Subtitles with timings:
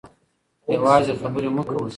[0.75, 1.89] یوازې خبرې مه کوئ.